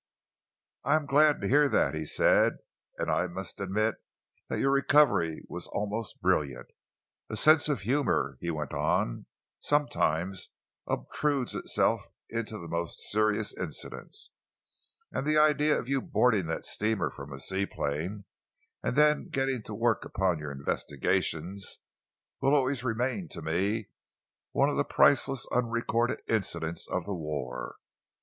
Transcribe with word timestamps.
"I 0.83 0.95
am 0.95 1.05
glad 1.05 1.41
to 1.41 1.47
hear 1.47 1.69
that," 1.69 1.93
he 1.93 2.05
said, 2.07 2.57
"and 2.97 3.11
I 3.11 3.27
must 3.27 3.59
admit 3.61 3.97
that 4.49 4.57
your 4.57 4.71
recovery 4.71 5.43
was 5.47 5.67
almost 5.67 6.23
brilliant. 6.23 6.65
A 7.29 7.37
sense 7.37 7.69
of 7.69 7.81
humour," 7.81 8.39
he 8.41 8.49
went 8.49 8.73
on, 8.73 9.27
"sometimes 9.59 10.49
obtrudes 10.87 11.53
itself 11.53 12.01
into 12.31 12.57
the 12.57 12.67
most 12.67 12.97
serious 13.11 13.53
incidents, 13.53 14.31
and 15.11 15.23
the 15.23 15.37
idea 15.37 15.77
of 15.77 15.87
your 15.87 16.01
boarding 16.01 16.47
that 16.47 16.65
steamer 16.65 17.11
from 17.11 17.31
a 17.31 17.39
seaplane 17.39 18.25
and 18.81 18.95
then 18.95 19.29
getting 19.29 19.61
to 19.65 19.75
work 19.75 20.03
upon 20.03 20.39
your 20.39 20.51
investigations 20.51 21.77
will 22.41 22.55
always 22.55 22.83
remain 22.83 23.27
to 23.27 23.43
me 23.43 23.89
one 24.51 24.67
of 24.67 24.77
the 24.77 24.83
priceless 24.83 25.45
unrecorded 25.51 26.19
incidents 26.27 26.87
of 26.87 27.05
the 27.05 27.13
war. 27.13 27.75